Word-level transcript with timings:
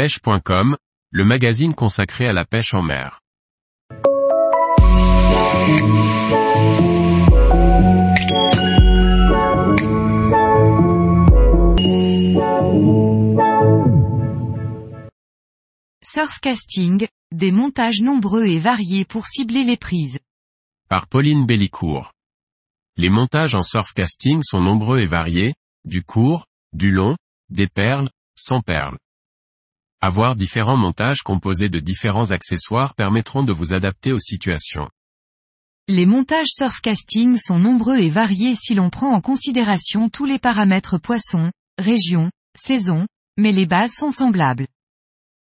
pêche.com, 0.00 0.78
le 1.10 1.24
magazine 1.26 1.74
consacré 1.74 2.26
à 2.26 2.32
la 2.32 2.46
pêche 2.46 2.72
en 2.72 2.80
mer. 2.80 3.20
Surfcasting, 16.02 17.06
des 17.30 17.52
montages 17.52 18.00
nombreux 18.00 18.46
et 18.46 18.58
variés 18.58 19.04
pour 19.04 19.26
cibler 19.26 19.64
les 19.64 19.76
prises. 19.76 20.18
Par 20.88 21.08
Pauline 21.08 21.44
Bellicourt. 21.44 22.14
Les 22.96 23.10
montages 23.10 23.54
en 23.54 23.62
surfcasting 23.62 24.40
sont 24.42 24.62
nombreux 24.62 25.00
et 25.00 25.06
variés, 25.06 25.52
du 25.84 26.02
court, 26.02 26.46
du 26.72 26.90
long, 26.90 27.18
des 27.50 27.68
perles, 27.68 28.08
sans 28.34 28.62
perles. 28.62 28.96
Avoir 30.02 30.34
différents 30.34 30.78
montages 30.78 31.20
composés 31.20 31.68
de 31.68 31.78
différents 31.78 32.30
accessoires 32.30 32.94
permettront 32.94 33.42
de 33.42 33.52
vous 33.52 33.74
adapter 33.74 34.12
aux 34.12 34.18
situations. 34.18 34.88
Les 35.88 36.06
montages 36.06 36.48
surfcasting 36.48 37.36
sont 37.36 37.58
nombreux 37.58 37.98
et 37.98 38.08
variés 38.08 38.54
si 38.54 38.74
l'on 38.74 38.88
prend 38.88 39.12
en 39.12 39.20
considération 39.20 40.08
tous 40.08 40.24
les 40.24 40.38
paramètres 40.38 40.96
poisson, 40.96 41.52
région, 41.76 42.30
saison, 42.56 43.06
mais 43.36 43.52
les 43.52 43.66
bases 43.66 43.92
sont 43.92 44.10
semblables. 44.10 44.68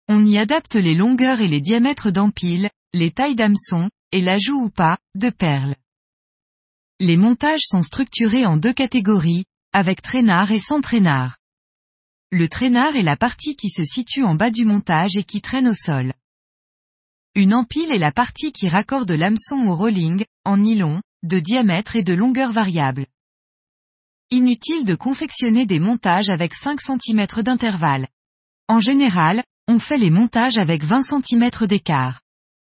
On 0.09 0.27
y 0.27 0.37
adapte 0.37 0.75
les 0.75 0.95
longueurs 0.95 1.41
et 1.41 1.49
les 1.49 1.61
diamètres 1.61 2.11
d'empile, 2.11 2.69
les 2.93 3.13
tailles 3.13 3.37
d'hameçon, 3.37 3.89
et 4.13 4.21
l'ajout 4.21 4.65
ou 4.65 4.69
pas, 4.69 4.99
de 5.15 5.31
perles. 5.31 5.77
Les 7.01 7.17
montages 7.17 7.65
sont 7.65 7.83
structurés 7.83 8.45
en 8.45 8.59
deux 8.59 8.75
catégories, 8.75 9.45
avec 9.73 10.03
traînard 10.03 10.53
et 10.53 10.61
sans 10.61 10.83
traînard. 10.83 11.39
Le 12.37 12.49
traînard 12.49 12.97
est 12.97 13.05
la 13.05 13.17
partie 13.17 13.55
qui 13.55 13.71
se 13.71 13.85
situe 13.85 14.25
en 14.25 14.35
bas 14.35 14.51
du 14.51 14.65
montage 14.65 15.17
et 15.17 15.23
qui 15.23 15.41
traîne 15.41 15.69
au 15.69 15.73
sol. 15.73 16.13
Une 17.37 17.55
empile 17.55 17.93
est 17.93 17.99
la 17.99 18.11
partie 18.11 18.51
qui 18.51 18.69
raccorde 18.69 19.13
l'hameçon 19.13 19.55
au 19.69 19.77
rolling, 19.77 20.25
en 20.45 20.57
nylon, 20.57 21.01
de 21.23 21.39
diamètre 21.39 21.95
et 21.95 22.03
de 22.03 22.13
longueur 22.13 22.51
variable. 22.51 23.07
Inutile 24.33 24.85
de 24.85 24.97
confectionner 24.97 25.65
des 25.65 25.79
montages 25.79 26.29
avec 26.29 26.55
5 26.55 26.81
cm 26.81 27.25
d'intervalle. 27.45 28.09
En 28.67 28.81
général, 28.81 29.45
on 29.69 29.79
fait 29.79 29.99
les 29.99 30.11
montages 30.11 30.59
avec 30.59 30.83
20 30.83 31.05
cm 31.05 31.51
d'écart. 31.69 32.21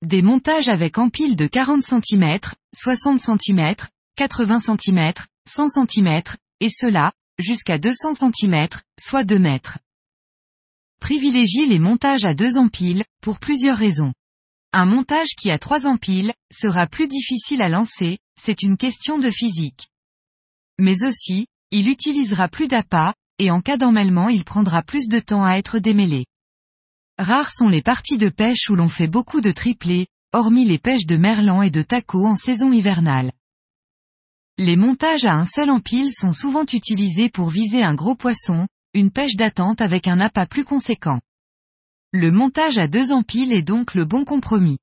Des 0.02 0.20
montages 0.20 0.68
avec 0.68 0.98
empile 0.98 1.34
de 1.34 1.46
40 1.46 1.82
cm, 1.82 2.40
60 2.74 3.22
cm, 3.22 3.74
80 4.16 4.60
cm, 4.60 5.14
100 5.48 5.68
cm, 5.70 6.22
et 6.60 6.68
cela, 6.68 7.10
jusqu'à 7.38 7.78
200 7.78 8.14
cm, 8.14 8.68
soit 8.98 9.24
2 9.24 9.38
mètres. 9.38 9.78
Privilégiez 11.00 11.66
les 11.66 11.78
montages 11.78 12.24
à 12.24 12.34
deux 12.34 12.58
empiles, 12.58 13.04
pour 13.20 13.38
plusieurs 13.38 13.76
raisons. 13.76 14.12
Un 14.72 14.86
montage 14.86 15.34
qui 15.38 15.50
a 15.50 15.58
trois 15.58 15.86
empiles, 15.86 16.34
sera 16.52 16.86
plus 16.86 17.08
difficile 17.08 17.62
à 17.62 17.68
lancer, 17.68 18.18
c'est 18.40 18.62
une 18.62 18.76
question 18.76 19.18
de 19.18 19.30
physique. 19.30 19.88
Mais 20.78 21.02
aussi, 21.04 21.46
il 21.70 21.88
utilisera 21.88 22.48
plus 22.48 22.68
d'appât, 22.68 23.14
et 23.38 23.50
en 23.50 23.60
cas 23.60 23.76
d'emmêlement 23.76 24.28
il 24.28 24.44
prendra 24.44 24.82
plus 24.82 25.08
de 25.08 25.18
temps 25.18 25.44
à 25.44 25.56
être 25.56 25.78
démêlé. 25.78 26.26
Rares 27.18 27.52
sont 27.52 27.68
les 27.68 27.82
parties 27.82 28.18
de 28.18 28.28
pêche 28.28 28.68
où 28.68 28.74
l'on 28.74 28.88
fait 28.88 29.08
beaucoup 29.08 29.40
de 29.40 29.52
triplés, 29.52 30.06
hormis 30.32 30.64
les 30.64 30.78
pêches 30.78 31.06
de 31.06 31.16
merlan 31.16 31.62
et 31.62 31.70
de 31.70 31.82
taco 31.82 32.26
en 32.26 32.36
saison 32.36 32.72
hivernale. 32.72 33.32
Les 34.58 34.76
montages 34.76 35.26
à 35.26 35.34
un 35.34 35.44
seul 35.44 35.68
empile 35.68 36.10
sont 36.10 36.32
souvent 36.32 36.64
utilisés 36.72 37.28
pour 37.28 37.50
viser 37.50 37.82
un 37.82 37.94
gros 37.94 38.14
poisson, 38.14 38.66
une 38.94 39.10
pêche 39.10 39.36
d'attente 39.36 39.82
avec 39.82 40.08
un 40.08 40.18
appât 40.18 40.46
plus 40.46 40.64
conséquent. 40.64 41.20
Le 42.12 42.30
montage 42.30 42.78
à 42.78 42.88
deux 42.88 43.12
empiles 43.12 43.52
est 43.52 43.62
donc 43.62 43.94
le 43.94 44.06
bon 44.06 44.24
compromis. 44.24 44.78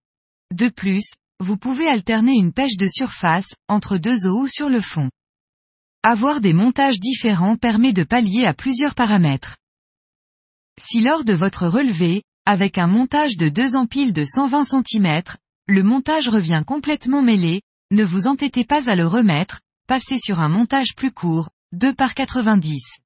De 0.53 0.69
plus, 0.69 1.15
vous 1.39 1.57
pouvez 1.57 1.87
alterner 1.87 2.33
une 2.33 2.53
pêche 2.53 2.77
de 2.77 2.87
surface, 2.87 3.55
entre 3.67 3.97
deux 3.97 4.27
eaux 4.27 4.41
ou 4.43 4.47
sur 4.47 4.69
le 4.69 4.79
fond. 4.79 5.09
Avoir 6.03 6.39
des 6.39 6.53
montages 6.53 6.99
différents 6.99 7.55
permet 7.55 7.93
de 7.93 8.03
pallier 8.03 8.45
à 8.45 8.53
plusieurs 8.53 8.93
paramètres. 8.93 9.57
Si 10.79 11.01
lors 11.01 11.23
de 11.23 11.33
votre 11.33 11.67
relevé, 11.67 12.21
avec 12.45 12.77
un 12.77 12.87
montage 12.87 13.37
de 13.37 13.49
deux 13.49 13.75
empiles 13.75 14.13
de 14.13 14.23
120 14.23 14.65
cm, 14.65 15.23
le 15.67 15.81
montage 15.81 16.29
revient 16.29 16.63
complètement 16.67 17.23
mêlé, 17.23 17.61
ne 17.93 18.03
vous 18.03 18.25
entêtez 18.25 18.65
pas 18.65 18.89
à 18.89 18.95
le 18.95 19.05
remettre, 19.05 19.61
passez 19.87 20.17
sur 20.17 20.39
un 20.39 20.49
montage 20.49 20.95
plus 20.95 21.11
court, 21.11 21.51
2 21.73 21.93
par 21.93 22.15
90. 22.15 22.97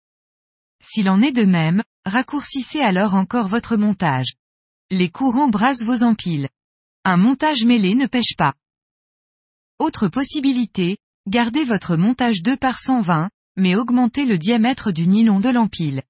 S'il 0.81 1.09
en 1.09 1.22
est 1.22 1.34
de 1.34 1.44
même, 1.44 1.84
raccourcissez 2.06 2.80
alors 2.80 3.14
encore 3.14 3.50
votre 3.50 3.75
montage. 3.75 4.36
Les 4.90 5.09
courants 5.09 5.50
brassent 5.50 5.81
vos 5.81 6.03
empiles. 6.03 6.48
Un 7.03 7.18
montage 7.18 7.66
mêlé 7.66 7.96
ne 7.96 8.06
pêche 8.06 8.38
pas. 8.38 8.53
Autre 9.78 10.08
possibilité, 10.08 10.98
gardez 11.28 11.66
votre 11.66 11.98
montage 11.98 12.42
2 12.42 12.56
par 12.56 12.80
120, 12.80 13.30
mais 13.58 13.75
augmentez 13.75 14.24
le 14.24 14.38
diamètre 14.38 14.92
du 14.94 15.06
nylon 15.06 15.42
de 15.42 15.50
l'empile. 15.50 16.04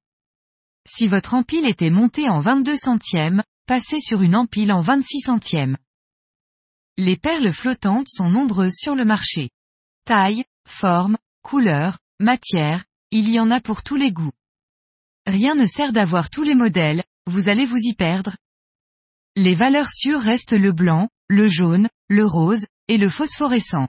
Si 0.87 1.07
votre 1.07 1.33
empile 1.33 1.65
était 1.65 1.89
monté 1.89 2.29
en 2.29 2.41
22 2.41 2.75
centièmes, 2.75 3.41
passez 3.65 3.99
sur 3.99 4.21
une 4.21 4.35
empile 4.35 4.71
en 4.71 4.81
26 4.81 5.21
centièmes. 5.21 5.77
Les 6.97 7.15
perles 7.15 7.51
flottantes 7.51 8.09
sont 8.09 8.29
nombreuses 8.29 8.75
sur 8.75 8.95
le 8.95 9.05
marché. 9.05 9.51
Taille, 10.05 10.45
forme, 10.67 11.17
couleur, 11.43 11.99
matière, 12.19 12.85
il 13.11 13.29
y 13.29 13.39
en 13.39 13.51
a 13.51 13.61
pour 13.61 13.83
tous 13.83 13.95
les 13.95 14.11
goûts. 14.11 14.31
Rien 15.27 15.53
ne 15.53 15.65
sert 15.65 15.93
d'avoir 15.93 16.31
tous 16.31 16.41
les 16.41 16.55
modèles, 16.55 17.03
vous 17.27 17.49
allez 17.49 17.65
vous 17.65 17.77
y 17.77 17.93
perdre. 17.93 18.35
Les 19.35 19.53
valeurs 19.53 19.91
sûres 19.91 20.21
restent 20.21 20.57
le 20.57 20.71
blanc, 20.71 21.09
le 21.27 21.47
jaune, 21.47 21.87
le 22.07 22.25
rose, 22.25 22.65
et 22.87 22.97
le 22.97 23.09
phosphorescent. 23.09 23.87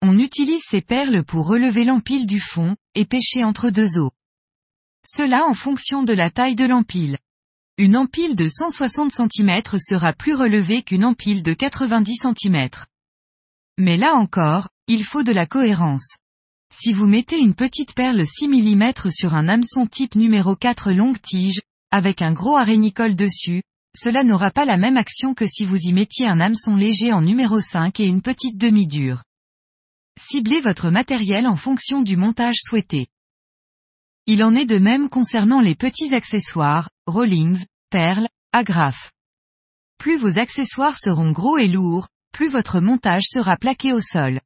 On 0.00 0.18
utilise 0.18 0.62
ces 0.64 0.80
perles 0.80 1.24
pour 1.24 1.46
relever 1.46 1.84
l'empile 1.84 2.26
du 2.26 2.40
fond, 2.40 2.76
et 2.94 3.04
pêcher 3.04 3.44
entre 3.44 3.68
deux 3.68 3.98
eaux. 3.98 4.12
Cela 5.06 5.44
en 5.44 5.54
fonction 5.54 6.02
de 6.02 6.14
la 6.14 6.30
taille 6.30 6.56
de 6.56 6.64
l'empile. 6.64 7.18
Une 7.76 7.96
empile 7.96 8.36
de 8.36 8.48
160 8.48 9.10
cm 9.10 9.62
sera 9.80 10.12
plus 10.12 10.36
relevée 10.36 10.84
qu'une 10.84 11.04
empile 11.04 11.42
de 11.42 11.54
90 11.54 12.18
cm. 12.22 12.68
Mais 13.78 13.96
là 13.96 14.14
encore, 14.14 14.68
il 14.86 15.02
faut 15.02 15.24
de 15.24 15.32
la 15.32 15.46
cohérence. 15.46 16.18
Si 16.72 16.92
vous 16.92 17.08
mettez 17.08 17.36
une 17.36 17.56
petite 17.56 17.94
perle 17.94 18.24
6 18.24 18.46
mm 18.46 18.92
sur 19.10 19.34
un 19.34 19.48
hameçon 19.48 19.88
type 19.88 20.14
numéro 20.14 20.54
4 20.54 20.92
longue 20.92 21.20
tige, 21.20 21.62
avec 21.90 22.22
un 22.22 22.32
gros 22.32 22.56
arénicole 22.56 23.16
dessus, 23.16 23.64
cela 23.96 24.22
n'aura 24.22 24.52
pas 24.52 24.64
la 24.64 24.76
même 24.76 24.96
action 24.96 25.34
que 25.34 25.46
si 25.46 25.64
vous 25.64 25.78
y 25.78 25.92
mettiez 25.92 26.28
un 26.28 26.38
hameçon 26.38 26.76
léger 26.76 27.12
en 27.12 27.22
numéro 27.22 27.58
5 27.58 27.98
et 27.98 28.04
une 28.04 28.22
petite 28.22 28.56
demi-dure. 28.56 29.24
Ciblez 30.16 30.60
votre 30.60 30.90
matériel 30.90 31.48
en 31.48 31.56
fonction 31.56 32.02
du 32.02 32.16
montage 32.16 32.58
souhaité. 32.58 33.08
Il 34.26 34.44
en 34.44 34.54
est 34.54 34.64
de 34.64 34.78
même 34.78 35.08
concernant 35.08 35.60
les 35.60 35.74
petits 35.74 36.14
accessoires, 36.14 36.88
rollings, 37.06 37.64
perles, 37.90 38.28
agrafes. 38.52 39.12
Plus 39.98 40.16
vos 40.16 40.38
accessoires 40.38 40.98
seront 40.98 41.32
gros 41.32 41.58
et 41.58 41.68
lourds, 41.68 42.08
plus 42.32 42.48
votre 42.48 42.80
montage 42.80 43.24
sera 43.26 43.56
plaqué 43.56 43.92
au 43.92 44.00
sol. 44.00 44.40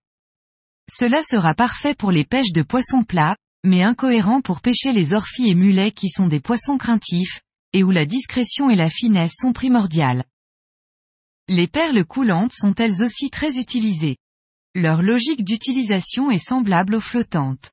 Cela 0.90 1.22
sera 1.22 1.54
parfait 1.54 1.94
pour 1.94 2.10
les 2.10 2.24
pêches 2.24 2.52
de 2.52 2.62
poissons 2.62 3.04
plats, 3.04 3.36
mais 3.64 3.82
incohérent 3.82 4.40
pour 4.40 4.60
pêcher 4.60 4.92
les 4.92 5.12
orphies 5.12 5.48
et 5.48 5.54
mulets 5.54 5.92
qui 5.92 6.08
sont 6.08 6.26
des 6.26 6.40
poissons 6.40 6.78
craintifs, 6.78 7.42
et 7.72 7.84
où 7.84 7.90
la 7.90 8.06
discrétion 8.06 8.70
et 8.70 8.76
la 8.76 8.90
finesse 8.90 9.34
sont 9.36 9.52
primordiales. 9.52 10.24
Les 11.48 11.66
perles 11.66 12.04
coulantes 12.04 12.52
sont 12.52 12.74
elles 12.74 13.02
aussi 13.02 13.30
très 13.30 13.58
utilisées. 13.58 14.16
Leur 14.74 15.02
logique 15.02 15.44
d'utilisation 15.44 16.30
est 16.30 16.44
semblable 16.44 16.94
aux 16.94 17.00
flottantes. 17.00 17.70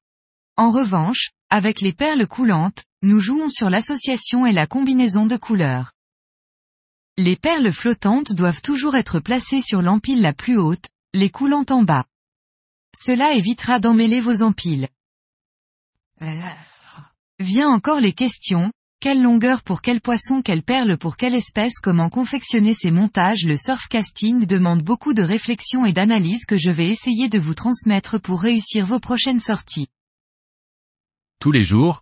En 0.57 0.71
revanche, 0.71 1.31
avec 1.49 1.81
les 1.81 1.93
perles 1.93 2.27
coulantes, 2.27 2.83
nous 3.05 3.19
jouons 3.19 3.49
sur 3.49 3.69
l'association 3.69 4.47
et 4.47 4.51
la 4.51 4.65
combinaison 4.65 5.27
de 5.27 5.37
couleurs. 5.37 5.91
Les 7.17 7.35
perles 7.35 7.71
flottantes 7.71 8.33
doivent 8.33 8.63
toujours 8.63 8.95
être 8.95 9.19
placées 9.19 9.61
sur 9.61 9.83
l'empile 9.83 10.21
la 10.21 10.33
plus 10.33 10.57
haute, 10.57 10.89
les 11.13 11.29
coulantes 11.29 11.69
en 11.69 11.83
bas. 11.83 12.05
Cela 12.97 13.33
évitera 13.33 13.79
d'emmêler 13.79 14.21
vos 14.21 14.41
empiles. 14.41 14.89
Vient 17.39 17.69
encore 17.69 17.99
les 17.99 18.13
questions, 18.13 18.71
quelle 18.99 19.21
longueur 19.21 19.61
pour 19.61 19.83
quel 19.83 20.01
poisson, 20.01 20.41
quelle 20.41 20.63
perle 20.63 20.97
pour 20.97 21.15
quelle 21.15 21.35
espèce, 21.35 21.77
comment 21.79 22.09
confectionner 22.09 22.73
ces 22.73 22.89
montages, 22.89 23.45
le 23.45 23.55
surfcasting 23.55 24.47
demande 24.47 24.81
beaucoup 24.81 25.13
de 25.13 25.21
réflexion 25.21 25.85
et 25.85 25.93
d'analyse 25.93 26.45
que 26.45 26.57
je 26.57 26.71
vais 26.71 26.89
essayer 26.89 27.29
de 27.29 27.37
vous 27.37 27.53
transmettre 27.53 28.19
pour 28.19 28.41
réussir 28.41 28.87
vos 28.87 28.99
prochaines 28.99 29.39
sorties. 29.39 29.89
Tous 31.39 31.51
les 31.51 31.63
jours, 31.63 32.01